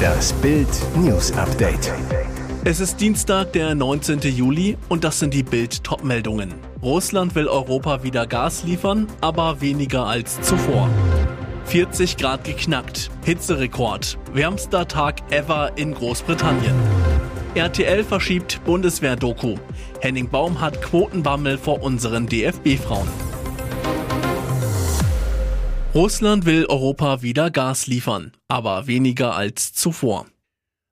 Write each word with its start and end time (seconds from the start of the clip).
Das 0.00 0.32
Bild 0.34 0.68
News 0.96 1.32
Update. 1.32 1.92
Es 2.64 2.80
ist 2.80 3.00
Dienstag, 3.00 3.52
der 3.52 3.74
19. 3.74 4.20
Juli 4.20 4.76
und 4.88 5.04
das 5.04 5.18
sind 5.18 5.32
die 5.32 5.42
Bild 5.42 5.82
Topmeldungen. 5.82 6.54
Russland 6.82 7.34
will 7.34 7.48
Europa 7.48 8.02
wieder 8.02 8.26
Gas 8.26 8.64
liefern, 8.64 9.06
aber 9.20 9.60
weniger 9.60 10.06
als 10.06 10.40
zuvor. 10.42 10.88
40 11.66 12.16
Grad 12.16 12.44
geknackt, 12.44 13.10
Hitzerekord, 13.24 14.18
wärmster 14.32 14.88
Tag 14.88 15.16
ever 15.30 15.72
in 15.76 15.94
Großbritannien. 15.94 16.74
RTL 17.54 18.04
verschiebt 18.04 18.60
Bundeswehr-Doku. 18.64 19.56
Henning 20.00 20.28
Baum 20.28 20.60
hat 20.60 20.80
Quotenbammel 20.82 21.58
vor 21.58 21.82
unseren 21.82 22.26
DFB-Frauen. 22.26 23.08
Russland 25.92 26.46
will 26.46 26.66
Europa 26.66 27.20
wieder 27.20 27.50
Gas 27.50 27.88
liefern, 27.88 28.30
aber 28.46 28.86
weniger 28.86 29.34
als 29.34 29.72
zuvor. 29.72 30.26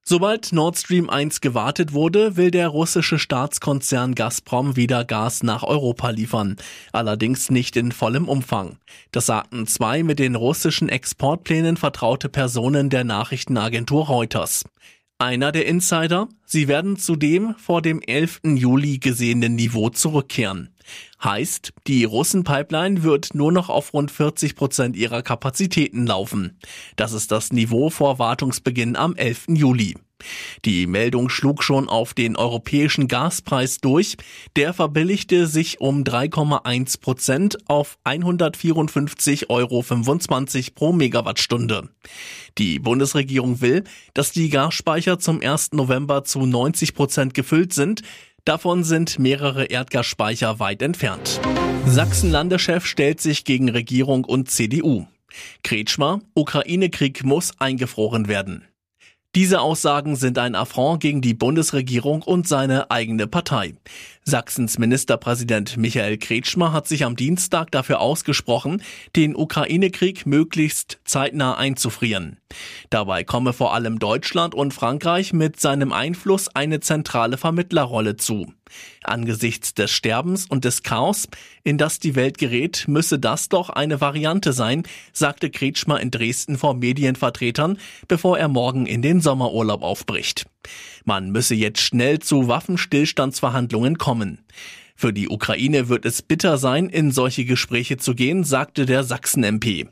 Sobald 0.05 0.53
Nord 0.53 0.77
Stream 0.77 1.09
1 1.09 1.41
gewartet 1.41 1.93
wurde, 1.93 2.37
will 2.37 2.51
der 2.51 2.67
russische 2.67 3.21
Staatskonzern 3.21 4.17
Gazprom 4.17 4.75
wieder 4.75 5.05
Gas 5.05 5.45
nach 5.45 5.63
Europa 5.63 6.11
liefern. 6.11 6.57
Allerdings 6.93 7.49
nicht 7.49 7.77
in 7.77 7.93
vollem 7.93 8.29
Umfang. 8.29 8.79
Das 9.13 9.27
sagten 9.27 9.69
zwei 9.69 10.03
mit 10.03 10.19
den 10.19 10.35
russischen 10.35 10.89
Exportplänen 10.89 11.77
vertraute 11.77 12.29
Personen 12.29 12.91
der 12.91 13.05
Nachrichtenagentur 13.05 14.07
Reuters. 14.07 14.65
Einer 15.19 15.53
der 15.53 15.67
Insider, 15.67 16.29
sie 16.45 16.67
werden 16.67 16.97
zu 16.97 17.15
dem 17.15 17.55
vor 17.57 17.83
dem 17.83 18.01
11. 18.01 18.41
Juli 18.57 18.99
gesehenen 18.99 19.55
Niveau 19.55 19.91
zurückkehren. 19.91 20.71
Heißt, 21.23 21.73
die 21.87 22.05
Russen-Pipeline 22.05 23.03
wird 23.03 23.35
nur 23.35 23.53
noch 23.53 23.69
auf 23.69 23.93
rund 23.93 24.11
40 24.11 24.57
Prozent 24.57 24.97
ihrer 24.97 25.23
Kapazitäten 25.23 26.07
laufen. 26.07 26.59
Das 26.97 27.13
ist 27.13 27.33
das 27.33 27.53
Niveau 27.53 27.91
vor 27.91 28.19
Wartungsbeginn 28.19 28.97
am 28.97 29.15
11. 29.17 29.47
Juli. 29.49 29.95
Die 30.65 30.87
Meldung 30.87 31.29
schlug 31.29 31.63
schon 31.63 31.89
auf 31.89 32.13
den 32.13 32.37
europäischen 32.37 33.07
Gaspreis 33.09 33.79
durch. 33.79 34.17
Der 34.57 34.75
verbilligte 34.75 35.47
sich 35.47 35.81
um 35.81 36.03
3,1 36.03 37.01
Prozent 37.01 37.59
auf 37.69 37.99
154,25 38.05 39.49
Euro 39.49 39.85
pro 40.75 40.93
Megawattstunde. 40.93 41.89
Die 42.59 42.81
Bundesregierung 42.81 43.61
will, 43.61 43.85
dass 44.15 44.33
die 44.33 44.49
Gasspeicher 44.49 45.21
zum 45.21 45.41
1. 45.41 45.73
November 45.73 46.25
zu 46.25 46.45
90 46.45 46.95
Prozent 46.95 47.35
gefüllt 47.35 47.73
sind. 47.73 48.03
Davon 48.49 48.83
sind 48.83 49.19
mehrere 49.19 49.67
Erdgasspeicher 49.67 50.59
weit 50.59 50.81
entfernt. 50.81 51.39
Sachsen-Landeschef 51.85 52.87
stellt 52.87 53.21
sich 53.21 53.45
gegen 53.45 53.69
Regierung 53.69 54.25
und 54.25 54.51
CDU. 54.51 55.07
Kretschmer, 55.63 56.21
Ukraine-Krieg 56.33 57.25
muss 57.25 57.53
eingefroren 57.61 58.27
werden. 58.27 58.65
Diese 59.35 59.61
Aussagen 59.61 60.17
sind 60.17 60.39
ein 60.39 60.55
Affront 60.55 61.03
gegen 61.03 61.21
die 61.21 61.35
Bundesregierung 61.35 62.23
und 62.23 62.49
seine 62.49 62.91
eigene 62.91 63.27
Partei. 63.27 63.75
Sachsens 64.29 64.79
Ministerpräsident 64.79 65.79
Michael 65.79 66.19
Kretschmer 66.19 66.75
hat 66.75 66.87
sich 66.87 67.07
am 67.07 67.17
Dienstag 67.17 67.71
dafür 67.71 68.01
ausgesprochen, 68.01 68.83
den 69.17 69.35
Ukraine-Krieg 69.35 70.27
möglichst 70.27 71.01
zeitnah 71.07 71.57
einzufrieren. 71.57 72.37
Dabei 72.91 73.25
komme 73.25 73.55
vor 73.55 73.73
allem 73.73 73.99
Deutschland 73.99 74.55
und 74.55 74.75
Frankreich 74.75 75.33
mit 75.33 75.59
seinem 75.59 75.95
Einfluss 75.95 76.55
eine 76.55 76.81
zentrale 76.81 77.39
Vermittlerrolle 77.39 78.17
zu. 78.19 78.53
Angesichts 79.03 79.73
des 79.73 79.91
Sterbens 79.91 80.45
und 80.45 80.67
des 80.67 80.83
Chaos, 80.83 81.27
in 81.65 81.79
das 81.79 81.99
die 81.99 82.15
Welt 82.15 82.37
gerät, 82.37 82.85
müsse 82.87 83.19
das 83.19 83.49
doch 83.49 83.71
eine 83.71 84.03
Variante 84.03 84.53
sein, 84.53 84.83
sagte 85.15 85.49
Kretschmer 85.49 86.03
in 86.03 86.11
Dresden 86.11 86.59
vor 86.59 86.75
Medienvertretern, 86.75 87.79
bevor 88.09 88.39
er 88.39 88.49
morgen 88.49 88.85
in 88.85 89.01
den 89.01 89.23
Sommerurlaub 89.23 89.81
aufbricht. 89.81 90.45
Man 91.05 91.31
müsse 91.31 91.55
jetzt 91.55 91.81
schnell 91.81 92.19
zu 92.19 92.49
Waffenstillstandsverhandlungen 92.49 93.99
kommen. 93.99 94.45
Für 95.01 95.13
die 95.13 95.29
Ukraine 95.29 95.89
wird 95.89 96.05
es 96.05 96.23
bitter 96.23 96.59
sein, 96.59 96.89
in 96.89 97.13
solche 97.13 97.45
Gespräche 97.45 97.99
zu 97.99 98.17
gehen, 98.17 98.43
sagte 98.43 98.85
der 98.85 99.05
Sachsen-MP. 99.05 99.87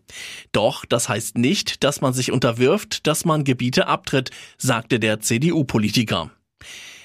Doch 0.50 0.84
das 0.84 1.08
heißt 1.08 1.38
nicht, 1.38 1.84
dass 1.84 2.00
man 2.00 2.12
sich 2.12 2.32
unterwirft, 2.32 3.06
dass 3.06 3.24
man 3.24 3.44
Gebiete 3.44 3.86
abtritt, 3.86 4.30
sagte 4.58 4.98
der 4.98 5.20
CDU-Politiker. 5.20 6.32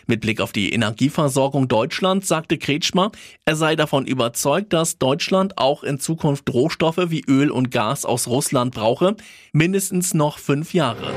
Mit 0.07 0.21
Blick 0.21 0.41
auf 0.41 0.51
die 0.51 0.73
Energieversorgung 0.73 1.67
Deutschlands 1.67 2.27
sagte 2.27 2.57
Kretschmer, 2.57 3.11
er 3.45 3.55
sei 3.55 3.75
davon 3.75 4.07
überzeugt, 4.07 4.73
dass 4.73 4.97
Deutschland 4.97 5.59
auch 5.59 5.83
in 5.83 5.99
Zukunft 5.99 6.49
Rohstoffe 6.51 7.11
wie 7.11 7.23
Öl 7.27 7.51
und 7.51 7.69
Gas 7.69 8.05
aus 8.05 8.27
Russland 8.27 8.73
brauche, 8.73 9.15
mindestens 9.53 10.13
noch 10.13 10.39
fünf 10.39 10.73
Jahre. 10.73 11.13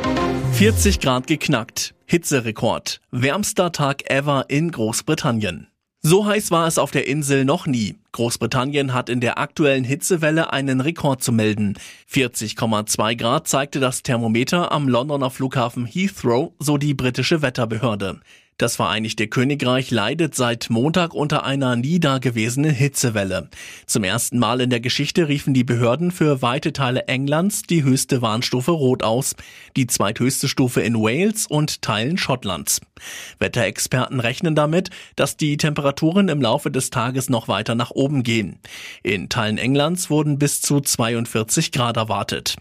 40 0.53 1.00
Grad 1.00 1.26
geknackt, 1.26 1.94
Hitzerekord, 2.06 3.00
wärmster 3.10 3.72
Tag 3.72 4.10
ever 4.10 4.44
in 4.48 4.70
Großbritannien. 4.70 5.69
So 6.03 6.26
heiß 6.26 6.50
war 6.50 6.66
es 6.66 6.76
auf 6.76 6.91
der 6.91 7.09
Insel 7.09 7.47
noch 7.47 7.66
nie. 7.66 7.97
Großbritannien 8.12 8.92
hat 8.92 9.09
in 9.09 9.20
der 9.20 9.38
aktuellen 9.38 9.84
Hitzewelle 9.84 10.53
einen 10.53 10.82
Rekord 10.82 11.22
zu 11.22 11.32
melden. 11.32 11.78
40,2 12.12 13.16
Grad 13.16 13.48
zeigte 13.48 13.81
das 13.81 14.03
Thermometer 14.03 14.70
am 14.70 14.87
Londoner 14.87 15.31
Flughafen 15.31 15.87
Heathrow, 15.87 16.53
so 16.59 16.76
die 16.76 16.93
britische 16.93 17.41
Wetterbehörde. 17.41 18.20
Das 18.56 18.76
Vereinigte 18.76 19.26
Königreich 19.26 19.91
leidet 19.91 20.37
seit 20.37 20.70
Montag 20.70 21.12
unter 21.12 21.44
einer 21.44 21.75
nie 21.75 21.98
dagewesenen 21.98 22.70
Hitzewelle. 22.70 23.48
Zum 23.87 24.04
ersten 24.04 24.38
Mal 24.38 24.60
in 24.60 24.70
der 24.70 24.78
Geschichte 24.78 25.26
riefen 25.26 25.54
die 25.54 25.65
Behörden 25.65 26.12
für 26.12 26.41
weite 26.41 26.72
Teile 26.72 27.09
Englands 27.09 27.62
die 27.62 27.82
höchste 27.82 28.22
Warnstufe 28.22 28.70
Rot 28.70 29.03
aus, 29.03 29.34
die 29.76 29.88
zweithöchste 29.88 30.47
Stufe 30.47 30.82
in 30.82 30.94
Wales 30.94 31.48
und 31.48 31.82
Teilen 31.82 32.16
Schottlands. 32.16 32.81
Wetterexperten 33.41 34.20
rechnen 34.20 34.54
damit, 34.54 34.91
dass 35.16 35.37
die 35.37 35.56
Temperaturen 35.56 36.28
im 36.28 36.41
Laufe 36.41 36.70
des 36.70 36.91
Tages 36.91 37.28
noch 37.28 37.48
weiter 37.48 37.75
nach 37.75 37.91
oben 37.91 38.22
gehen. 38.22 38.60
In 39.03 39.28
Teilen 39.28 39.59
Englands 39.59 40.10
wurden 40.10 40.38
bis 40.38 40.60
zu 40.60 40.81
42 40.81 41.72
Grad 41.72 41.97
erwartet. 41.97 42.54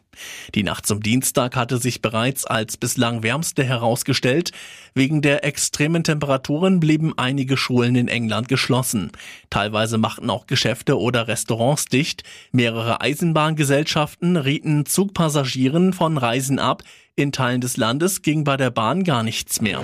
Die 0.56 0.64
Nacht 0.64 0.86
zum 0.86 1.02
Dienstag 1.02 1.56
hatte 1.56 1.78
sich 1.78 2.02
bereits 2.02 2.46
als 2.46 2.78
bislang 2.78 3.24
wärmste 3.24 3.64
herausgestellt. 3.64 4.52
Wegen 4.94 5.22
der 5.22 5.44
extremen 5.44 6.04
Temperaturen 6.04 6.80
blieben 6.80 7.14
einige 7.18 7.58
Schulen 7.58 7.96
in 7.96 8.08
England 8.08 8.48
geschlossen. 8.48 9.12
Teilweise 9.50 9.98
machten 9.98 10.30
auch 10.30 10.48
Geschäfte 10.48 11.00
oder 11.00 11.28
Restaurants 11.28 11.86
dicht. 11.86 12.24
Mehrere 12.52 13.02
Eisenbahngesellschaften 13.02 14.38
rieten 14.38 14.86
Zugpassagieren 14.86 15.94
von 15.94 16.18
Reisen 16.18 16.60
ab. 16.60 16.84
In 17.16 17.32
Teilen 17.32 17.62
des 17.62 17.78
Landes 17.78 18.22
ging 18.22 18.44
bei 18.44 18.58
der 18.58 18.72
Bahn 18.72 19.04
gar 19.04 19.24
nichts 19.24 19.62
mehr. 19.62 19.84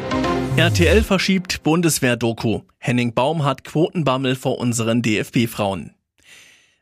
RTL 0.58 1.04
verschiebt 1.04 1.64
Bundeswehr-Doku. 1.64 2.62
Henning 2.80 3.14
Baum 3.14 3.46
hat 3.46 3.64
Quotenbammel 3.64 4.36
vor 4.36 4.58
unseren 4.58 5.02
DFB-Frauen. 5.02 5.92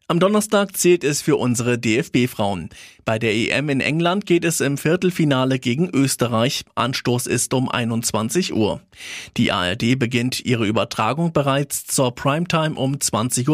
Am 0.09 0.21
Donnerstag 0.21 0.77
zählt 0.77 1.03
es 1.03 1.21
für 1.21 1.35
unsere 1.35 1.77
DFB-Frauen. 1.77 2.69
Bei 3.03 3.19
der 3.19 3.35
EM 3.35 3.67
in 3.67 3.81
England 3.81 4.25
geht 4.25 4.45
es 4.45 4.61
im 4.61 4.77
Viertelfinale 4.77 5.59
gegen 5.59 5.89
Österreich. 5.89 6.63
Anstoß 6.75 7.27
ist 7.27 7.53
um 7.53 7.67
21 7.67 8.53
Uhr. 8.53 8.79
Die 9.35 9.51
ARD 9.51 9.99
beginnt 9.99 10.45
ihre 10.45 10.65
Übertragung 10.65 11.33
bereits 11.33 11.85
zur 11.87 12.15
Primetime 12.15 12.75
um 12.75 12.95
20.15 12.95 13.49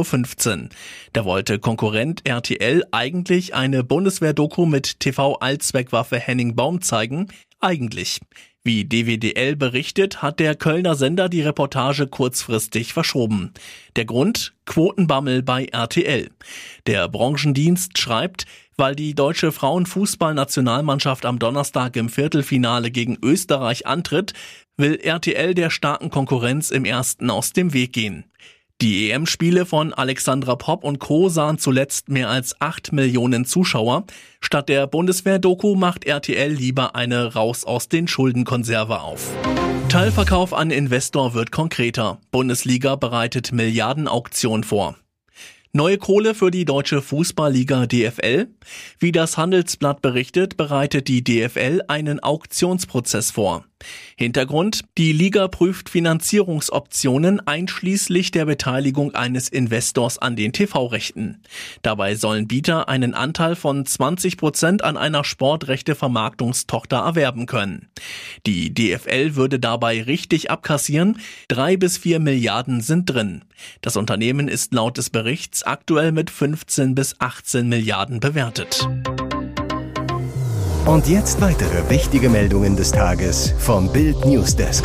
Uhr. 0.66 0.70
Da 1.12 1.26
wollte 1.26 1.58
Konkurrent 1.58 2.22
RTL 2.24 2.84
eigentlich 2.92 3.56
eine 3.56 3.84
Bundeswehr-Doku 3.84 4.68
mit 4.68 5.00
TV-Allzweckwaffe 5.00 6.20
Henning 6.20 6.56
Baum 6.56 6.82
zeigen. 6.82 7.30
Eigentlich. 7.62 8.20
Wie 8.66 8.86
DWDL 8.86 9.58
berichtet, 9.58 10.22
hat 10.22 10.40
der 10.40 10.56
Kölner 10.56 10.96
Sender 10.96 11.28
die 11.28 11.42
Reportage 11.42 12.08
kurzfristig 12.08 12.94
verschoben. 12.94 13.54
Der 13.98 14.06
Grund? 14.06 14.54
Quotenbammel 14.66 15.44
bei 15.44 15.66
RTL. 15.66 16.30
Der 16.88 17.10
Branchendienst 17.10 17.98
schreibt, 17.98 18.46
weil 18.78 18.96
die 18.96 19.16
deutsche 19.16 19.52
Frauenfußballnationalmannschaft 19.52 21.26
am 21.26 21.40
Donnerstag 21.40 21.98
im 21.98 22.08
Viertelfinale 22.08 22.90
gegen 22.90 23.18
Österreich 23.22 23.86
antritt, 23.86 24.32
will 24.78 24.96
RTL 24.96 25.54
der 25.54 25.70
starken 25.70 26.10
Konkurrenz 26.10 26.72
im 26.72 26.86
ersten 26.86 27.30
aus 27.30 27.52
dem 27.52 27.74
Weg 27.74 27.92
gehen. 27.92 28.24
Die 28.82 29.12
EM-Spiele 29.12 29.66
von 29.66 29.94
Alexandra 29.94 30.56
Popp 30.56 30.84
und 30.84 31.00
Co. 31.00 31.30
sahen 31.30 31.58
zuletzt 31.58 32.10
mehr 32.10 32.30
als 32.30 32.60
8 32.60 32.92
Millionen 32.92 33.46
Zuschauer. 33.46 34.06
Statt 34.42 34.68
der 34.68 34.88
Bundeswehr-Doku 34.88 35.76
macht 35.76 36.06
RTL 36.06 36.52
lieber 36.52 36.94
eine 36.96 37.34
Raus 37.34 37.64
aus 37.64 37.88
den 37.88 38.10
Schuldenkonserve 38.10 39.00
auf. 39.00 39.32
Teilverkauf 39.88 40.54
an 40.54 40.72
Investor 40.72 41.34
wird 41.34 41.52
konkreter. 41.52 42.20
Bundesliga 42.32 42.96
bereitet 42.96 43.54
Milliardenauktion 43.54 44.64
vor. 44.64 44.98
Neue 45.72 45.98
Kohle 45.98 46.36
für 46.36 46.52
die 46.52 46.66
deutsche 46.66 47.02
Fußballliga 47.02 47.88
DFL? 47.88 48.48
Wie 49.00 49.12
das 49.12 49.38
Handelsblatt 49.38 50.04
berichtet, 50.04 50.56
bereitet 50.56 51.08
die 51.08 51.24
DFL 51.24 51.82
einen 51.88 52.20
Auktionsprozess 52.22 53.32
vor. 53.32 53.66
Hintergrund, 54.16 54.82
die 54.98 55.14
Liga 55.14 55.48
prüft 55.48 55.90
Finanzierungsoptionen 55.90 57.46
einschließlich 57.46 58.32
der 58.32 58.46
Beteiligung 58.46 59.16
eines 59.16 59.50
Investors 59.50 60.18
an 60.18 60.36
den 60.36 60.54
TV-Rechten. 60.54 61.42
Dabei 61.82 62.16
sollen 62.16 62.48
Bieter 62.48 62.90
einen 62.90 63.14
Anteil 63.14 63.56
von 63.56 63.86
20 63.86 64.38
Prozent 64.38 64.84
an 64.84 64.98
einer 64.98 65.24
Sportrechte-Vermarktungstochter 65.24 66.98
erwerben 66.98 67.46
können. 67.46 67.90
Die 68.46 68.74
DFL 68.74 69.36
würde 69.36 69.60
dabei 69.60 70.04
richtig 70.04 70.52
abkassieren, 70.52 71.20
drei 71.48 71.78
bis 71.78 71.98
vier 71.98 72.20
Milliarden 72.20 72.82
sind 72.82 73.06
drin. 73.06 73.44
Das 73.82 73.98
Unternehmen 73.98 74.48
ist 74.48 74.74
laut 74.74 74.98
des 74.98 75.10
Berichts 75.10 75.64
aktuell 75.64 76.12
mit 76.12 76.30
15 76.30 76.96
bis 76.96 77.20
18 77.20 77.68
Milliarden 77.68 78.20
bewertet. 78.20 78.88
Und 80.86 81.08
jetzt 81.08 81.40
weitere 81.40 81.90
wichtige 81.90 82.28
Meldungen 82.28 82.76
des 82.76 82.92
Tages 82.92 83.54
vom 83.58 83.90
Bild 83.94 84.26
Newsdesk. 84.26 84.84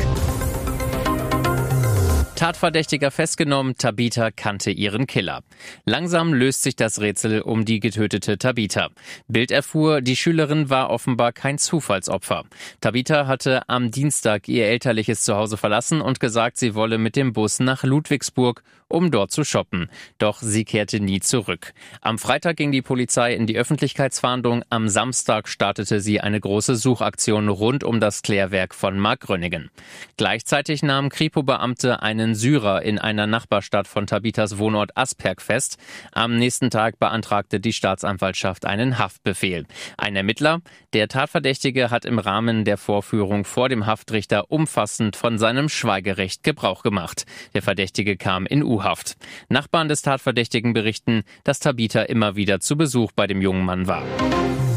Tatverdächtiger 2.36 3.10
festgenommen, 3.10 3.74
Tabitha 3.76 4.30
kannte 4.30 4.70
ihren 4.70 5.08
Killer. 5.08 5.42
Langsam 5.86 6.32
löst 6.32 6.62
sich 6.62 6.76
das 6.76 7.00
Rätsel 7.00 7.40
um 7.40 7.64
die 7.64 7.80
getötete 7.80 8.38
Tabitha. 8.38 8.90
Bild 9.26 9.50
erfuhr, 9.50 10.00
die 10.00 10.14
Schülerin 10.14 10.70
war 10.70 10.90
offenbar 10.90 11.32
kein 11.32 11.58
Zufallsopfer. 11.58 12.44
Tabitha 12.80 13.26
hatte 13.26 13.68
am 13.68 13.90
Dienstag 13.90 14.46
ihr 14.46 14.66
elterliches 14.68 15.22
Zuhause 15.22 15.56
verlassen 15.56 16.00
und 16.00 16.20
gesagt, 16.20 16.58
sie 16.58 16.76
wolle 16.76 16.98
mit 16.98 17.16
dem 17.16 17.32
Bus 17.32 17.58
nach 17.58 17.82
Ludwigsburg, 17.82 18.62
um 18.88 19.10
dort 19.10 19.30
zu 19.30 19.44
shoppen. 19.44 19.88
Doch 20.18 20.40
sie 20.40 20.64
kehrte 20.64 21.00
nie 21.00 21.20
zurück. 21.20 21.72
Am 22.00 22.18
Freitag 22.18 22.56
ging 22.56 22.72
die 22.72 22.82
Polizei 22.82 23.34
in 23.34 23.46
die 23.46 23.58
Öffentlichkeitsfahndung. 23.58 24.64
Am 24.70 24.88
Samstag 24.88 25.48
startete 25.48 26.00
sie 26.00 26.20
eine 26.20 26.40
große 26.40 26.76
Suchaktion 26.76 27.48
rund 27.48 27.84
um 27.84 28.00
das 28.00 28.22
Klärwerk 28.22 28.74
von 28.74 28.98
Mark 28.98 29.20
Gröningen. 29.20 29.70
Gleichzeitig 30.16 30.82
nahmen 30.82 31.10
Kripo-Beamte 31.10 32.02
einen 32.02 32.34
Syrer 32.34 32.82
in 32.82 32.98
einer 32.98 33.26
Nachbarstadt 33.26 33.88
von 33.88 34.06
Tabitas 34.06 34.58
Wohnort 34.58 34.96
Asperg 34.96 35.42
fest. 35.42 35.78
Am 36.12 36.36
nächsten 36.36 36.70
Tag 36.70 36.98
beantragte 36.98 37.60
die 37.60 37.72
Staatsanwaltschaft 37.72 38.64
einen 38.64 38.98
Haftbefehl. 38.98 39.66
Ein 39.96 40.16
Ermittler, 40.16 40.60
der 40.92 41.08
Tatverdächtige, 41.08 41.90
hat 41.90 42.04
im 42.04 42.18
Rahmen 42.18 42.64
der 42.64 42.78
Vorführung 42.78 43.44
vor 43.44 43.68
dem 43.68 43.86
Haftrichter 43.86 44.50
umfassend 44.50 45.16
von 45.16 45.38
seinem 45.38 45.68
Schweigerecht 45.68 46.42
Gebrauch 46.42 46.82
gemacht. 46.82 47.26
Der 47.54 47.62
Verdächtige 47.62 48.16
kam 48.16 48.46
in 48.46 48.62
U-Haft. 48.78 49.16
Nachbarn 49.48 49.88
des 49.88 50.02
Tatverdächtigen 50.02 50.72
berichten, 50.72 51.24
dass 51.44 51.60
Tabita 51.60 52.02
immer 52.02 52.36
wieder 52.36 52.60
zu 52.60 52.76
Besuch 52.76 53.12
bei 53.12 53.26
dem 53.26 53.42
jungen 53.42 53.64
Mann 53.64 53.86
war. 53.86 54.04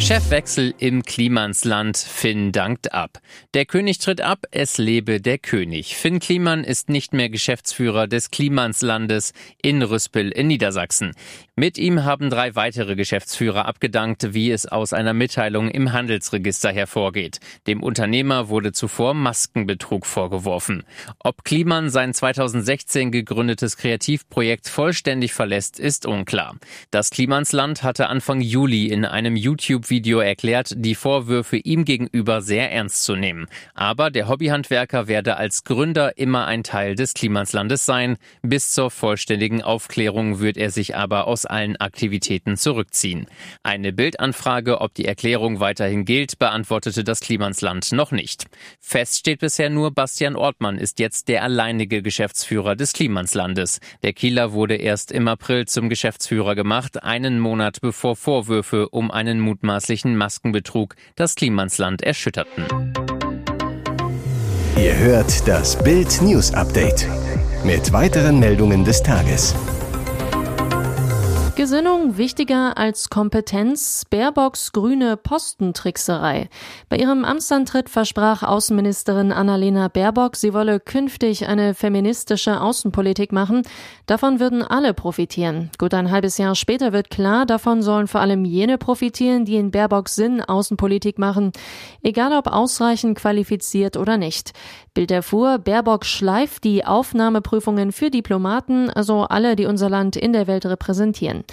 Chefwechsel 0.01 0.73
im 0.79 1.03
Klimansland. 1.03 1.95
Finn 1.95 2.51
dankt 2.51 2.91
ab. 2.91 3.19
Der 3.53 3.65
König 3.65 3.99
tritt 3.99 4.19
ab, 4.19 4.45
es 4.49 4.79
lebe 4.79 5.21
der 5.21 5.37
König. 5.37 5.95
Finn 5.95 6.19
Kliman 6.19 6.63
ist 6.63 6.89
nicht 6.89 7.13
mehr 7.13 7.29
Geschäftsführer 7.29 8.07
des 8.07 8.31
Klimanslandes 8.31 9.33
in 9.61 9.83
Rüspel 9.83 10.31
in 10.31 10.47
Niedersachsen. 10.47 11.11
Mit 11.55 11.77
ihm 11.77 12.03
haben 12.03 12.31
drei 12.31 12.55
weitere 12.55 12.95
Geschäftsführer 12.95 13.67
abgedankt, 13.67 14.33
wie 14.33 14.49
es 14.49 14.65
aus 14.65 14.93
einer 14.93 15.13
Mitteilung 15.13 15.69
im 15.69 15.93
Handelsregister 15.93 16.71
hervorgeht. 16.71 17.39
Dem 17.67 17.83
Unternehmer 17.83 18.49
wurde 18.49 18.71
zuvor 18.71 19.13
Maskenbetrug 19.13 20.07
vorgeworfen. 20.07 20.83
Ob 21.19 21.43
Kliman 21.43 21.91
sein 21.91 22.15
2016 22.15 23.11
gegründetes 23.11 23.77
Kreativprojekt 23.77 24.67
vollständig 24.67 25.33
verlässt, 25.33 25.79
ist 25.79 26.07
unklar. 26.07 26.55
Das 26.89 27.11
Klimansland 27.11 27.83
hatte 27.83 28.07
Anfang 28.07 28.41
Juli 28.41 28.87
in 28.87 29.05
einem 29.05 29.35
YouTube 29.35 29.90
Video 29.91 30.19
erklärt, 30.19 30.73
die 30.77 30.95
Vorwürfe 30.95 31.57
ihm 31.57 31.85
gegenüber 31.85 32.41
sehr 32.41 32.71
ernst 32.71 33.03
zu 33.03 33.15
nehmen. 33.15 33.47
Aber 33.75 34.09
der 34.09 34.29
Hobbyhandwerker 34.29 35.07
werde 35.07 35.35
als 35.35 35.65
Gründer 35.65 36.17
immer 36.17 36.47
ein 36.47 36.63
Teil 36.63 36.95
des 36.95 37.13
Klimanslandes 37.13 37.85
sein. 37.85 38.17
Bis 38.41 38.71
zur 38.71 38.89
vollständigen 38.89 39.61
Aufklärung 39.61 40.39
wird 40.39 40.57
er 40.57 40.71
sich 40.71 40.95
aber 40.95 41.27
aus 41.27 41.45
allen 41.45 41.75
Aktivitäten 41.75 42.55
zurückziehen. 42.55 43.27
Eine 43.63 43.91
Bildanfrage, 43.91 44.79
ob 44.79 44.93
die 44.93 45.05
Erklärung 45.05 45.59
weiterhin 45.59 46.05
gilt, 46.05 46.39
beantwortete 46.39 47.03
das 47.03 47.19
Klimansland 47.19 47.91
noch 47.91 48.11
nicht. 48.11 48.45
Fest 48.79 49.19
steht 49.19 49.41
bisher 49.41 49.69
nur, 49.69 49.91
Bastian 49.91 50.37
Ortmann 50.37 50.77
ist 50.77 50.99
jetzt 50.99 51.27
der 51.27 51.43
alleinige 51.43 52.01
Geschäftsführer 52.01 52.77
des 52.77 52.93
Klimanslandes. 52.93 53.81
Der 54.01 54.13
Kieler 54.13 54.53
wurde 54.53 54.75
erst 54.75 55.11
im 55.11 55.27
April 55.27 55.67
zum 55.67 55.89
Geschäftsführer 55.89 56.55
gemacht, 56.55 57.03
einen 57.03 57.39
Monat 57.39 57.81
bevor 57.81 58.15
Vorwürfe 58.15 58.87
um 58.87 59.11
einen 59.11 59.41
mutmaßlichen 59.41 59.80
mutmaßlichen 59.81 60.15
Maskenbetrug 60.15 60.95
das 61.15 61.35
Klimansland 61.35 62.03
erschütterten. 62.03 62.65
Ihr 64.77 64.97
hört 64.97 65.47
das 65.47 65.81
Bild 65.83 66.21
News 66.21 66.53
Update 66.53 67.07
mit 67.63 67.91
weiteren 67.91 68.39
Meldungen 68.39 68.85
des 68.85 69.01
Tages. 69.01 69.55
Gesinnung 71.61 72.17
wichtiger 72.17 72.79
als 72.79 73.11
Kompetenz, 73.11 74.03
Baerbocks 74.09 74.71
grüne 74.71 75.15
Postentrickserei. 75.15 76.49
Bei 76.89 76.97
ihrem 76.97 77.23
Amtsantritt 77.23 77.87
versprach 77.87 78.41
Außenministerin 78.41 79.31
Annalena 79.31 79.87
Baerbock, 79.87 80.35
sie 80.37 80.55
wolle 80.55 80.79
künftig 80.79 81.47
eine 81.47 81.75
feministische 81.75 82.59
Außenpolitik 82.59 83.31
machen. 83.31 83.61
Davon 84.07 84.39
würden 84.39 84.63
alle 84.63 84.95
profitieren. 84.95 85.69
Gut 85.77 85.93
ein 85.93 86.09
halbes 86.09 86.39
Jahr 86.39 86.55
später 86.55 86.93
wird 86.93 87.11
klar, 87.11 87.45
davon 87.45 87.83
sollen 87.83 88.07
vor 88.07 88.21
allem 88.21 88.43
jene 88.43 88.79
profitieren, 88.79 89.45
die 89.45 89.57
in 89.57 89.69
Baerbocks 89.69 90.15
Sinn 90.15 90.41
Außenpolitik 90.41 91.19
machen, 91.19 91.51
egal 92.01 92.33
ob 92.33 92.47
ausreichend 92.47 93.19
qualifiziert 93.19 93.97
oder 93.97 94.17
nicht. 94.17 94.53
Bild 94.95 95.11
erfuhr, 95.11 95.59
Baerbock 95.59 96.05
schleift 96.05 96.63
die 96.63 96.85
Aufnahmeprüfungen 96.85 97.91
für 97.91 98.09
Diplomaten, 98.09 98.89
also 98.89 99.25
alle, 99.25 99.55
die 99.55 99.67
unser 99.67 99.91
Land 99.91 100.15
in 100.15 100.33
der 100.33 100.47
Welt 100.47 100.65
repräsentieren. 100.65 101.43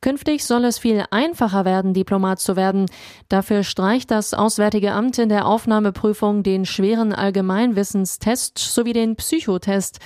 Künftig 0.00 0.44
soll 0.44 0.64
es 0.64 0.78
viel 0.78 1.04
einfacher 1.10 1.64
werden, 1.64 1.94
Diplomat 1.94 2.38
zu 2.40 2.56
werden. 2.56 2.86
Dafür 3.28 3.62
streicht 3.62 4.10
das 4.10 4.34
Auswärtige 4.34 4.92
Amt 4.92 5.18
in 5.18 5.28
der 5.28 5.46
Aufnahmeprüfung 5.46 6.42
den 6.42 6.64
schweren 6.64 7.12
Allgemeinwissenstest 7.12 8.58
sowie 8.58 8.92
den 8.92 9.16
Psychotest. 9.16 10.00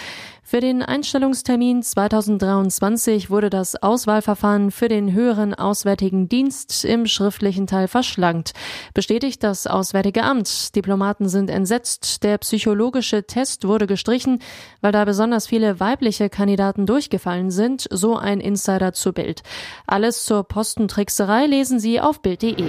Für 0.50 0.58
den 0.58 0.82
Einstellungstermin 0.82 1.80
2023 1.80 3.30
wurde 3.30 3.50
das 3.50 3.80
Auswahlverfahren 3.80 4.72
für 4.72 4.88
den 4.88 5.12
höheren 5.12 5.54
Auswärtigen 5.54 6.28
Dienst 6.28 6.84
im 6.84 7.06
schriftlichen 7.06 7.68
Teil 7.68 7.86
verschlankt. 7.86 8.52
Bestätigt 8.92 9.44
das 9.44 9.68
Auswärtige 9.68 10.24
Amt. 10.24 10.74
Diplomaten 10.74 11.28
sind 11.28 11.50
entsetzt. 11.50 12.24
Der 12.24 12.36
psychologische 12.38 13.22
Test 13.22 13.64
wurde 13.64 13.86
gestrichen, 13.86 14.40
weil 14.80 14.90
da 14.90 15.04
besonders 15.04 15.46
viele 15.46 15.78
weibliche 15.78 16.28
Kandidaten 16.28 16.84
durchgefallen 16.84 17.52
sind, 17.52 17.86
so 17.88 18.16
ein 18.16 18.40
Insider 18.40 18.92
zu 18.92 19.12
Bild. 19.12 19.44
Alles 19.86 20.24
zur 20.24 20.42
Postentrickserei 20.42 21.46
lesen 21.46 21.78
Sie 21.78 22.00
auf 22.00 22.22
Bild.de. 22.22 22.66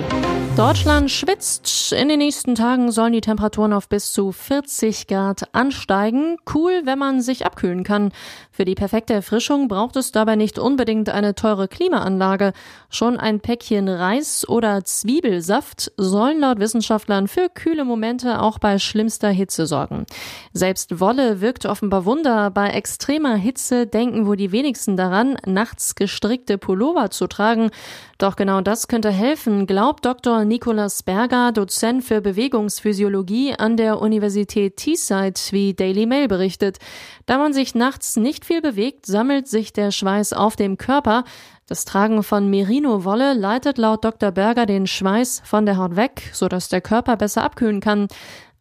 Deutschland 0.56 1.10
schwitzt. 1.10 1.94
In 1.94 2.10
den 2.10 2.19
nächsten 2.19 2.54
Tagen 2.54 2.92
sollen 2.92 3.13
die 3.13 3.22
Temperaturen 3.22 3.73
auf 3.73 3.90
bis 3.90 4.14
zu 4.14 4.31
40 4.31 5.07
Grad 5.07 5.56
ansteigen. 5.56 6.38
Cool, 6.54 6.81
wenn 6.85 7.00
man 7.00 7.21
sich 7.21 7.44
abkühlt 7.44 7.70
abkühlen 7.71 7.83
kann. 7.83 8.11
Für 8.51 8.66
die 8.66 8.75
perfekte 8.75 9.13
Erfrischung 9.13 9.68
braucht 9.68 9.95
es 9.95 10.11
dabei 10.11 10.35
nicht 10.35 10.59
unbedingt 10.59 11.09
eine 11.09 11.35
teure 11.35 11.68
Klimaanlage. 11.68 12.54
Schon 12.90 13.18
ein 13.18 13.40
Päckchen 13.40 13.87
Reis 13.87 14.47
oder 14.47 14.83
Zwiebelsaft 14.83 15.92
sollen 15.97 16.40
laut 16.42 16.59
Wissenschaftlern 16.59 17.28
für 17.28 17.47
kühle 17.49 17.85
Momente 17.85 18.42
auch 18.42 18.59
bei 18.59 18.78
schlimmster 18.78 19.30
Hitze 19.30 19.66
sorgen. 19.66 20.06
Selbst 20.54 20.99
Wolle 20.99 21.42
wirkt 21.42 21.66
offenbar 21.66 22.06
Wunder. 22.06 22.51
Bei 22.51 22.69
extremer 22.69 23.35
Hitze 23.35 23.87
denken 23.87 24.25
wohl 24.25 24.35
die 24.35 24.51
wenigsten 24.51 24.97
daran, 24.97 25.37
nachts 25.45 25.95
gestrickte 25.95 26.57
Pullover 26.57 27.09
zu 27.09 27.28
tragen. 27.28 27.71
Doch 28.18 28.35
genau 28.35 28.61
das 28.61 28.87
könnte 28.87 29.09
helfen, 29.09 29.66
glaubt 29.66 30.06
Dr. 30.06 30.45
Nicolas 30.45 31.01
Berger, 31.01 31.51
Dozent 31.51 32.04
für 32.04 32.21
Bewegungsphysiologie 32.21 33.56
an 33.57 33.78
der 33.78 33.99
Universität 33.99 34.78
Teesside, 34.78 35.40
wie 35.49 35.73
Daily 35.73 36.06
Mail 36.06 36.28
berichtet. 36.28 36.78
Da 37.25 37.40
man 37.40 37.54
sich 37.61 37.75
nachts 37.75 38.15
nicht 38.15 38.44
viel 38.44 38.59
bewegt, 38.59 39.06
sammelt 39.06 39.47
sich 39.47 39.71
der 39.71 39.91
Schweiß 39.91 40.33
auf 40.33 40.56
dem 40.56 40.77
Körper. 40.77 41.23
Das 41.68 41.85
Tragen 41.85 42.23
von 42.23 42.49
Merino-Wolle 42.49 43.33
leitet 43.33 43.77
laut 43.77 44.03
Dr. 44.03 44.31
Berger 44.31 44.65
den 44.65 44.87
Schweiß 44.87 45.44
von 45.45 45.68
der 45.68 45.77
Haut 45.77 45.95
weg, 45.95 46.31
sodass 46.33 46.69
der 46.69 46.81
Körper 46.81 47.18
besser 47.18 47.44
abkühlen 47.44 47.80
kann. 47.80 48.07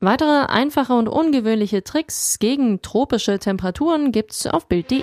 Weitere 0.00 0.46
einfache 0.46 0.92
und 0.92 1.08
ungewöhnliche 1.08 1.82
Tricks 1.82 2.38
gegen 2.40 2.82
tropische 2.82 3.38
Temperaturen 3.38 4.12
gibt's 4.12 4.46
auf 4.46 4.66
Bild.de. 4.68 5.02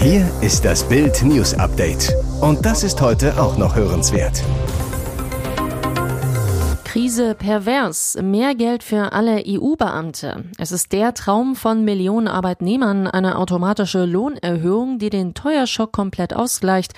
Hier 0.00 0.28
ist 0.40 0.64
das 0.64 0.88
Bild 0.88 1.22
News 1.22 1.54
Update. 1.54 2.12
Und 2.40 2.66
das 2.66 2.82
ist 2.82 3.00
heute 3.00 3.40
auch 3.40 3.56
noch 3.58 3.76
hörenswert. 3.76 4.42
Krise 6.96 7.34
pervers. 7.34 8.16
Mehr 8.22 8.54
Geld 8.54 8.82
für 8.82 9.12
alle 9.12 9.44
EU-Beamte. 9.46 10.44
Es 10.56 10.72
ist 10.72 10.92
der 10.92 11.12
Traum 11.12 11.54
von 11.54 11.84
Millionen 11.84 12.26
Arbeitnehmern, 12.26 13.06
eine 13.06 13.36
automatische 13.36 14.06
Lohnerhöhung, 14.06 14.98
die 14.98 15.10
den 15.10 15.34
Teuerschock 15.34 15.92
komplett 15.92 16.32
ausgleicht. 16.34 16.94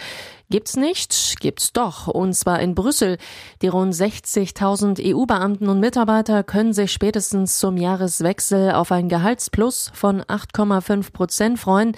Gibt's 0.51 0.77
nicht? 0.77 1.41
Gibt's 1.41 1.73
doch. 1.73 2.07
Und 2.07 2.35
zwar 2.35 2.61
in 2.61 2.77
Brüssel. 2.77 3.19
Die 3.61 3.67
rund 3.67 3.93
60.000 3.93 5.01
EU-Beamten 5.05 5.69
und 5.69 5.81
Mitarbeiter 5.81 6.45
können 6.45 6.73
sich 6.73 6.93
spätestens 6.93 7.59
zum 7.59 7.77
Jahreswechsel 7.77 8.71
auf 8.71 8.93
ein 8.93 9.09
Gehaltsplus 9.09 9.91
von 9.95 10.23
8,5 10.23 11.13
Prozent 11.13 11.59
freuen 11.59 11.97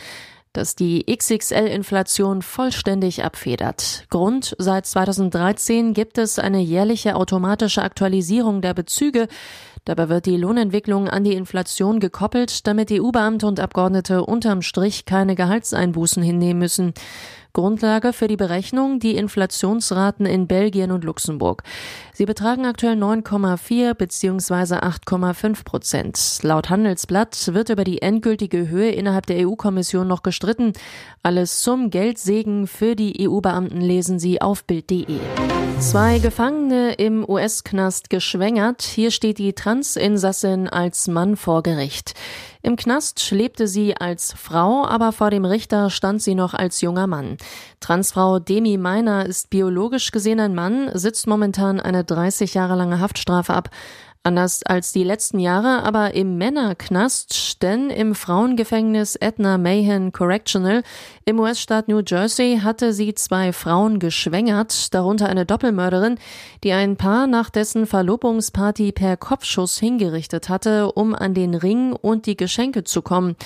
das 0.52 0.74
die 0.74 1.06
XXL-Inflation 1.06 2.42
vollständig 2.42 3.24
abfedert. 3.24 4.06
Grund, 4.10 4.56
seit 4.58 4.86
2013 4.86 5.94
gibt 5.94 6.18
es 6.18 6.38
eine 6.38 6.60
jährliche 6.60 7.14
automatische 7.14 7.82
Aktualisierung 7.82 8.60
der 8.60 8.74
Bezüge. 8.74 9.28
Dabei 9.84 10.08
wird 10.08 10.26
die 10.26 10.36
Lohnentwicklung 10.36 11.08
an 11.08 11.24
die 11.24 11.34
Inflation 11.34 12.00
gekoppelt, 12.00 12.66
damit 12.66 12.90
EU-Beamte 12.92 13.46
und 13.46 13.60
Abgeordnete 13.60 14.24
unterm 14.24 14.62
Strich 14.62 15.04
keine 15.04 15.34
Gehaltseinbußen 15.34 16.22
hinnehmen 16.22 16.58
müssen. 16.58 16.94
Grundlage 17.52 18.12
für 18.12 18.28
die 18.28 18.36
Berechnung 18.36 18.98
die 19.00 19.16
Inflationsraten 19.16 20.26
in 20.26 20.46
Belgien 20.46 20.90
und 20.90 21.04
Luxemburg. 21.04 21.62
Sie 22.12 22.26
betragen 22.26 22.66
aktuell 22.66 22.96
9,4 22.96 23.94
bzw. 23.94 24.74
8,5 24.76 25.64
Prozent. 25.64 26.38
Laut 26.42 26.70
Handelsblatt 26.70 27.52
wird 27.52 27.70
über 27.70 27.84
die 27.84 28.02
endgültige 28.02 28.68
Höhe 28.68 28.90
innerhalb 28.90 29.26
der 29.26 29.46
EU-Kommission 29.46 30.06
noch 30.06 30.22
gestritten. 30.22 30.72
Alles 31.22 31.62
zum 31.62 31.90
Geldsegen 31.90 32.66
für 32.66 32.96
die 32.96 33.28
EU-Beamten 33.28 33.80
lesen 33.80 34.18
Sie 34.18 34.40
auf 34.40 34.64
Bild.de. 34.64 35.18
Zwei 35.80 36.18
Gefangene 36.18 36.92
im 36.92 37.26
US-Knast 37.26 38.10
geschwängert. 38.10 38.82
Hier 38.82 39.10
steht 39.10 39.38
die 39.38 39.54
Transinsassin 39.54 40.68
als 40.68 41.08
Mann 41.08 41.36
vor 41.36 41.62
Gericht. 41.62 42.12
Im 42.60 42.76
Knast 42.76 43.30
lebte 43.30 43.66
sie 43.66 43.96
als 43.96 44.34
Frau, 44.34 44.84
aber 44.84 45.12
vor 45.12 45.30
dem 45.30 45.46
Richter 45.46 45.88
stand 45.88 46.20
sie 46.20 46.34
noch 46.34 46.52
als 46.52 46.82
junger 46.82 47.06
Mann. 47.06 47.38
Transfrau 47.80 48.38
Demi 48.38 48.76
Meiner 48.76 49.24
ist 49.24 49.48
biologisch 49.48 50.10
gesehen 50.10 50.38
ein 50.38 50.54
Mann, 50.54 50.90
sitzt 50.92 51.26
momentan 51.26 51.80
eine 51.80 52.04
30 52.04 52.52
Jahre 52.52 52.76
lange 52.76 53.00
Haftstrafe 53.00 53.54
ab. 53.54 53.70
Anders 54.22 54.62
als 54.64 54.92
die 54.92 55.02
letzten 55.02 55.38
Jahre 55.38 55.82
aber 55.82 56.12
im 56.12 56.36
Männerknast, 56.36 57.62
denn 57.62 57.88
im 57.88 58.14
Frauengefängnis 58.14 59.16
Edna 59.16 59.56
Mahan 59.56 60.12
Correctional 60.12 60.82
im 61.24 61.40
US-Staat 61.40 61.88
New 61.88 62.02
Jersey 62.06 62.60
hatte 62.62 62.92
sie 62.92 63.14
zwei 63.14 63.54
Frauen 63.54 63.98
geschwängert, 63.98 64.92
darunter 64.92 65.30
eine 65.30 65.46
Doppelmörderin, 65.46 66.18
die 66.62 66.72
ein 66.72 66.98
Paar 66.98 67.26
nach 67.28 67.48
dessen 67.48 67.86
Verlobungsparty 67.86 68.92
per 68.92 69.16
Kopfschuss 69.16 69.78
hingerichtet 69.78 70.50
hatte, 70.50 70.92
um 70.92 71.14
an 71.14 71.32
den 71.32 71.54
Ring 71.54 71.94
und 71.94 72.26
die 72.26 72.36
Geschenke 72.36 72.84
zu 72.84 73.00
kommen. 73.00 73.36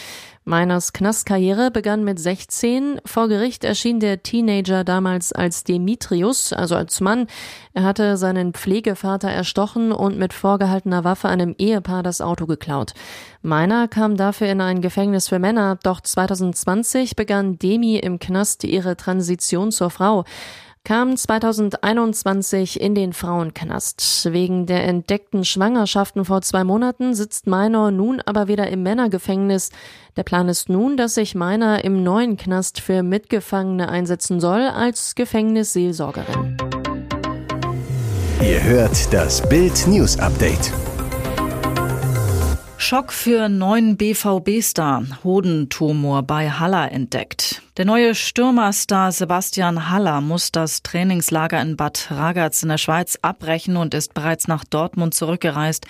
Meiners 0.47 0.93
Knastkarriere 0.93 1.71
begann 1.71 2.05
mit 2.05 2.19
16. 2.19 3.01
Vor 3.07 3.29
Gericht 3.29 3.65
erschien 3.65 3.99
der 3.99 4.23
Teenager 4.23 4.85
damals 4.85 5.33
als 5.33 5.65
Demetrius, 5.65 6.53
also 6.53 6.77
als 6.77 7.01
Mann. 7.01 7.29
Er 7.73 7.85
hatte 7.85 8.19
seinen 8.19 8.53
Pflegevater 8.53 9.31
erstochen 9.31 9.91
und 9.91 10.19
mit 10.19 10.35
vorgehaltener 10.35 11.03
Waffe 11.03 11.31
einem 11.31 11.55
Ehepaar 11.57 12.03
das 12.03 12.21
Auto 12.21 12.45
geklaut. 12.45 12.93
Meiner 13.41 13.89
kam 13.89 14.19
dafür 14.19 14.49
in 14.49 14.61
ein 14.61 14.83
Gefängnis 14.83 15.29
für 15.29 15.39
Männer, 15.39 15.79
doch 15.83 16.03
2020 16.03 17.17
begann 17.17 17.59
Demi 17.59 17.97
im 17.97 18.19
Knast 18.19 18.65
ihre 18.65 18.99
Transition 18.99 19.73
zur 19.73 19.89
Frau 19.89 20.25
kam 20.85 21.17
2021 21.17 22.79
in 22.79 22.95
den 22.95 23.15
Frauenknast. 23.15 24.29
Wegen 24.31 24.67
der 24.67 24.85
entdeckten 24.85 25.45
Schwangerschaften 25.45 26.27
vor 26.27 26.43
zwei 26.43 26.63
Monaten 26.63 27.15
sitzt 27.15 27.47
Meiner 27.47 27.91
nun 27.91 28.21
aber 28.21 28.49
wieder 28.49 28.69
im 28.69 28.83
Männergefängnis. 28.83 29.71
Der 30.19 30.25
Plan 30.25 30.49
ist 30.49 30.69
nun, 30.69 30.99
dass 30.99 31.15
sich 31.15 31.35
Meiner 31.35 31.85
im 31.85 32.03
neuen 32.03 32.37
Knast 32.37 32.81
für 32.81 33.03
Mitgefangene 33.03 33.89
einsetzen 33.89 34.41
soll 34.41 34.61
als 34.61 35.15
Gefängnisseelsorgerin. 35.15 36.57
Ihr 38.43 38.63
hört 38.63 39.13
das 39.13 39.49
Bild 39.49 39.87
News 39.87 40.19
Update. 40.19 40.71
Schock 42.85 43.15
für 43.15 43.49
neuen 43.49 43.97
BVB-Star. 43.97 45.07
Hodentumor 45.25 46.23
bei 46.23 46.51
Haller 46.51 46.93
entdeckt. 46.93 47.63
Der 47.79 47.87
neue 47.87 48.15
Stürmerstar 48.15 49.11
Sebastian 49.11 49.89
Haller 49.89 50.21
muss 50.21 50.53
das 50.53 50.83
Trainingslager 50.83 51.63
in 51.63 51.79
Bad 51.79 52.09
Ragaz 52.11 52.63
in 52.63 52.69
der 52.69 52.77
Schweiz 52.77 53.19
abbrechen 53.23 53.79
und 53.79 53.95
ist 53.95 54.13
bereits 54.13 54.49
nach 54.49 54.65
Dortmund 54.65 55.15
zurückgereist. 55.15 55.87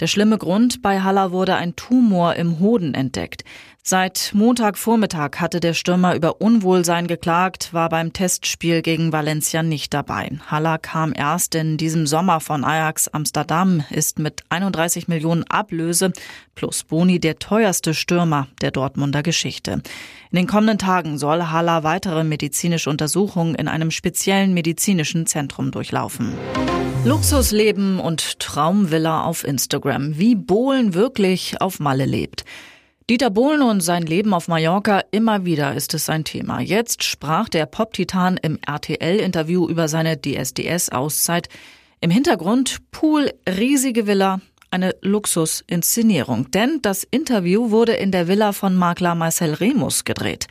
Der 0.00 0.06
schlimme 0.06 0.38
Grund, 0.38 0.80
bei 0.80 1.02
Haller 1.02 1.30
wurde 1.30 1.56
ein 1.56 1.76
Tumor 1.76 2.34
im 2.36 2.58
Hoden 2.58 2.94
entdeckt. 2.94 3.44
Seit 3.82 4.32
Montagvormittag 4.34 5.36
hatte 5.36 5.58
der 5.58 5.72
Stürmer 5.72 6.14
über 6.14 6.42
Unwohlsein 6.42 7.06
geklagt, 7.06 7.72
war 7.72 7.88
beim 7.88 8.12
Testspiel 8.12 8.82
gegen 8.82 9.10
Valencia 9.10 9.62
nicht 9.62 9.94
dabei. 9.94 10.30
Haller 10.46 10.76
kam 10.76 11.14
erst 11.16 11.54
in 11.54 11.78
diesem 11.78 12.06
Sommer 12.06 12.40
von 12.40 12.62
Ajax 12.62 13.08
Amsterdam, 13.08 13.82
ist 13.88 14.18
mit 14.18 14.42
31 14.50 15.08
Millionen 15.08 15.44
Ablöse 15.44 16.12
plus 16.54 16.84
Boni 16.84 17.20
der 17.20 17.38
teuerste 17.38 17.94
Stürmer 17.94 18.48
der 18.60 18.70
Dortmunder 18.70 19.22
Geschichte. 19.22 19.82
In 20.30 20.36
den 20.36 20.46
kommenden 20.46 20.78
Tagen 20.78 21.16
soll 21.16 21.44
Haller 21.44 21.82
weitere 21.82 22.22
medizinische 22.22 22.90
Untersuchungen 22.90 23.54
in 23.54 23.66
einem 23.66 23.90
speziellen 23.90 24.52
medizinischen 24.52 25.26
Zentrum 25.26 25.70
durchlaufen. 25.70 26.34
Luxusleben 27.06 27.98
und 27.98 28.40
Traumvilla 28.40 29.24
auf 29.24 29.42
Instagram. 29.42 30.18
Wie 30.18 30.34
Bohlen 30.34 30.92
wirklich 30.92 31.58
auf 31.62 31.80
Malle 31.80 32.04
lebt. 32.04 32.44
Dieter 33.10 33.30
Bohlen 33.30 33.62
und 33.62 33.80
sein 33.80 34.04
Leben 34.04 34.32
auf 34.32 34.46
Mallorca, 34.46 35.02
immer 35.10 35.44
wieder 35.44 35.74
ist 35.74 35.94
es 35.94 36.06
sein 36.06 36.22
Thema. 36.22 36.60
Jetzt 36.60 37.02
sprach 37.02 37.48
der 37.48 37.66
Pop-Titan 37.66 38.36
im 38.36 38.56
RTL-Interview 38.64 39.68
über 39.68 39.88
seine 39.88 40.16
DSDS-Auszeit. 40.16 41.48
Im 42.00 42.10
Hintergrund 42.10 42.78
Pool, 42.92 43.32
riesige 43.48 44.06
Villa, 44.06 44.40
eine 44.70 44.94
Luxusinszenierung. 45.00 46.52
Denn 46.52 46.78
das 46.82 47.02
Interview 47.02 47.72
wurde 47.72 47.94
in 47.94 48.12
der 48.12 48.28
Villa 48.28 48.52
von 48.52 48.76
Makler 48.76 49.16
Marcel 49.16 49.54
Remus 49.54 50.04
gedreht. 50.04 50.46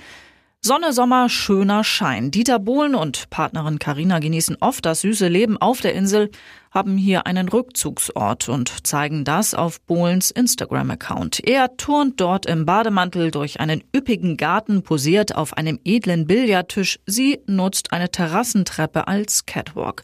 Sonne, 0.61 0.91
Sommer, 0.91 1.29
schöner 1.29 1.85
Schein. 1.85 2.31
Dieter 2.31 2.59
Bohlen 2.59 2.93
und 2.93 3.29
Partnerin 3.29 3.79
Karina 3.79 4.19
genießen 4.19 4.57
oft 4.59 4.85
das 4.85 4.99
süße 4.99 5.29
Leben 5.29 5.55
auf 5.55 5.79
der 5.79 5.93
Insel, 5.93 6.31
haben 6.69 6.97
hier 6.97 7.25
einen 7.25 7.47
Rückzugsort 7.47 8.49
und 8.49 8.85
zeigen 8.85 9.23
das 9.23 9.53
auf 9.53 9.79
Bohlens 9.79 10.31
Instagram-Account. 10.31 11.47
Er 11.47 11.77
turnt 11.77 12.19
dort 12.19 12.45
im 12.45 12.65
Bademantel 12.65 13.31
durch 13.31 13.61
einen 13.61 13.81
üppigen 13.95 14.35
Garten, 14.35 14.83
posiert 14.83 15.33
auf 15.33 15.55
einem 15.55 15.79
edlen 15.85 16.27
Billardtisch. 16.27 16.99
Sie 17.05 17.39
nutzt 17.47 17.93
eine 17.93 18.11
Terrassentreppe 18.11 19.07
als 19.07 19.45
Catwalk. 19.45 20.03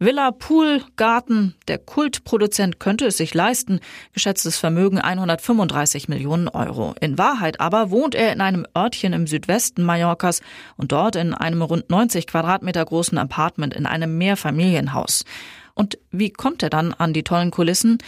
Villa, 0.00 0.30
Pool, 0.30 0.82
Garten. 0.94 1.56
Der 1.66 1.78
Kultproduzent 1.78 2.78
könnte 2.78 3.06
es 3.06 3.16
sich 3.16 3.34
leisten. 3.34 3.80
Geschätztes 4.12 4.56
Vermögen 4.56 5.00
135 5.00 6.08
Millionen 6.08 6.46
Euro. 6.46 6.94
In 7.00 7.18
Wahrheit 7.18 7.58
aber 7.58 7.90
wohnt 7.90 8.14
er 8.14 8.32
in 8.32 8.40
einem 8.40 8.64
Örtchen 8.76 9.12
im 9.12 9.26
Südwesten 9.26 9.82
Mallorcas 9.82 10.40
und 10.76 10.92
dort 10.92 11.16
in 11.16 11.34
einem 11.34 11.62
rund 11.62 11.90
90 11.90 12.28
Quadratmeter 12.28 12.84
großen 12.84 13.18
Apartment 13.18 13.74
in 13.74 13.86
einem 13.86 14.16
Mehrfamilienhaus. 14.18 15.24
Und 15.74 15.98
wie 16.12 16.30
kommt 16.30 16.62
er 16.62 16.70
dann 16.70 16.94
an 16.94 17.12
die 17.12 17.24
tollen 17.24 17.50
Kulissen? 17.50 17.98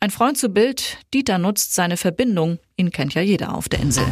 Ein 0.00 0.10
Freund 0.10 0.38
zu 0.38 0.48
Bild, 0.48 0.98
Dieter 1.12 1.36
nutzt 1.36 1.74
seine 1.74 1.98
Verbindung. 1.98 2.58
Ihn 2.76 2.90
kennt 2.90 3.12
ja 3.12 3.20
jeder 3.20 3.54
auf 3.54 3.68
der 3.68 3.80
Insel. 3.80 4.06